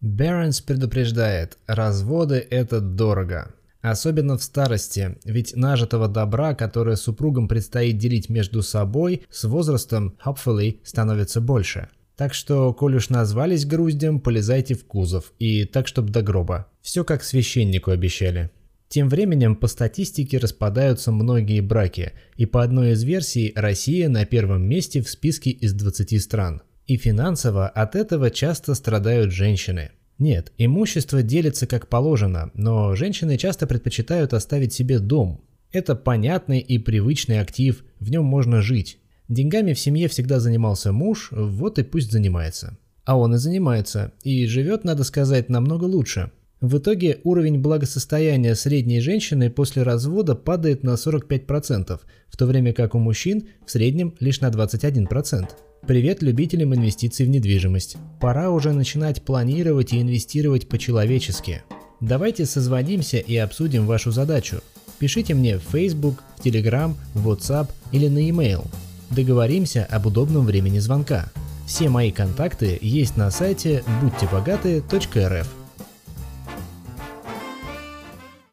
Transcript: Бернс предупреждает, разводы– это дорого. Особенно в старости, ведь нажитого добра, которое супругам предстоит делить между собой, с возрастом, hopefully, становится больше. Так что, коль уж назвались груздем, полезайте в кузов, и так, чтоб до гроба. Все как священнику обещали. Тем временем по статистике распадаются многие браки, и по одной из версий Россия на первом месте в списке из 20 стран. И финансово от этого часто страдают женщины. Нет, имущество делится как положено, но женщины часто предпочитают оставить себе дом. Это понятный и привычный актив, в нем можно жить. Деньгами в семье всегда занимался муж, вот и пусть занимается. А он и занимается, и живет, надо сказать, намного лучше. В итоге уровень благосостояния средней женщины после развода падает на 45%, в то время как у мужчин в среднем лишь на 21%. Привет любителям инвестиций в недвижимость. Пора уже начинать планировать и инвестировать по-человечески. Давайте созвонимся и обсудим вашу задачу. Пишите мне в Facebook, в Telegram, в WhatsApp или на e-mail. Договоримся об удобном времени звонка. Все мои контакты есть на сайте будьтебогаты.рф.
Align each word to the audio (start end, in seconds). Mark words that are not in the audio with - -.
Бернс 0.00 0.62
предупреждает, 0.62 1.58
разводы– 1.66 2.46
это 2.50 2.80
дорого. 2.80 3.52
Особенно 3.82 4.38
в 4.38 4.42
старости, 4.42 5.18
ведь 5.24 5.54
нажитого 5.56 6.08
добра, 6.08 6.54
которое 6.54 6.96
супругам 6.96 7.48
предстоит 7.48 7.98
делить 7.98 8.30
между 8.30 8.62
собой, 8.62 9.22
с 9.30 9.44
возрастом, 9.44 10.16
hopefully, 10.24 10.78
становится 10.84 11.42
больше. 11.42 11.88
Так 12.16 12.32
что, 12.32 12.72
коль 12.72 12.96
уж 12.96 13.10
назвались 13.10 13.66
груздем, 13.66 14.20
полезайте 14.20 14.74
в 14.74 14.86
кузов, 14.86 15.32
и 15.38 15.64
так, 15.64 15.86
чтоб 15.86 16.06
до 16.08 16.22
гроба. 16.22 16.66
Все 16.80 17.04
как 17.04 17.22
священнику 17.22 17.90
обещали. 17.90 18.50
Тем 18.88 19.08
временем 19.08 19.54
по 19.54 19.68
статистике 19.68 20.38
распадаются 20.38 21.12
многие 21.12 21.60
браки, 21.60 22.12
и 22.36 22.44
по 22.44 22.62
одной 22.62 22.92
из 22.92 23.04
версий 23.04 23.52
Россия 23.54 24.08
на 24.08 24.24
первом 24.24 24.62
месте 24.62 25.02
в 25.02 25.08
списке 25.08 25.50
из 25.50 25.74
20 25.74 26.22
стран. 26.22 26.62
И 26.90 26.96
финансово 26.96 27.68
от 27.68 27.94
этого 27.94 28.32
часто 28.32 28.74
страдают 28.74 29.30
женщины. 29.30 29.92
Нет, 30.18 30.52
имущество 30.58 31.22
делится 31.22 31.68
как 31.68 31.86
положено, 31.86 32.50
но 32.54 32.96
женщины 32.96 33.38
часто 33.38 33.68
предпочитают 33.68 34.34
оставить 34.34 34.72
себе 34.72 34.98
дом. 34.98 35.40
Это 35.70 35.94
понятный 35.94 36.58
и 36.58 36.78
привычный 36.78 37.38
актив, 37.38 37.84
в 38.00 38.10
нем 38.10 38.24
можно 38.24 38.60
жить. 38.60 38.98
Деньгами 39.28 39.72
в 39.72 39.78
семье 39.78 40.08
всегда 40.08 40.40
занимался 40.40 40.90
муж, 40.90 41.28
вот 41.30 41.78
и 41.78 41.84
пусть 41.84 42.10
занимается. 42.10 42.76
А 43.04 43.16
он 43.16 43.36
и 43.36 43.38
занимается, 43.38 44.10
и 44.24 44.46
живет, 44.46 44.82
надо 44.82 45.04
сказать, 45.04 45.48
намного 45.48 45.84
лучше. 45.84 46.32
В 46.60 46.78
итоге 46.78 47.20
уровень 47.22 47.60
благосостояния 47.60 48.56
средней 48.56 48.98
женщины 48.98 49.48
после 49.48 49.84
развода 49.84 50.34
падает 50.34 50.82
на 50.82 50.94
45%, 50.94 52.00
в 52.26 52.36
то 52.36 52.46
время 52.46 52.72
как 52.72 52.96
у 52.96 52.98
мужчин 52.98 53.44
в 53.64 53.70
среднем 53.70 54.16
лишь 54.18 54.40
на 54.40 54.48
21%. 54.48 55.50
Привет 55.86 56.22
любителям 56.22 56.74
инвестиций 56.74 57.26
в 57.26 57.30
недвижимость. 57.30 57.96
Пора 58.20 58.50
уже 58.50 58.72
начинать 58.72 59.22
планировать 59.22 59.92
и 59.92 60.00
инвестировать 60.00 60.68
по-человечески. 60.68 61.62
Давайте 62.00 62.46
созвонимся 62.46 63.16
и 63.16 63.36
обсудим 63.36 63.86
вашу 63.86 64.10
задачу. 64.10 64.60
Пишите 64.98 65.34
мне 65.34 65.58
в 65.58 65.62
Facebook, 65.62 66.22
в 66.36 66.44
Telegram, 66.44 66.94
в 67.14 67.28
WhatsApp 67.28 67.68
или 67.92 68.08
на 68.08 68.18
e-mail. 68.18 68.66
Договоримся 69.10 69.84
об 69.90 70.06
удобном 70.06 70.44
времени 70.44 70.78
звонка. 70.78 71.32
Все 71.66 71.88
мои 71.88 72.12
контакты 72.12 72.78
есть 72.80 73.16
на 73.16 73.30
сайте 73.30 73.82
будьтебогаты.рф. 74.02 75.59